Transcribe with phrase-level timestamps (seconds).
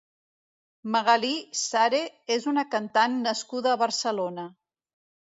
[0.95, 1.29] Magalí
[1.59, 2.01] Sare
[2.39, 4.53] és una cantant nascuda a Barcelona.